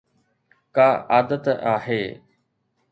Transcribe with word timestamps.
ڪا 0.75 0.89
عادت 1.13 1.45
آهي. 1.73 2.03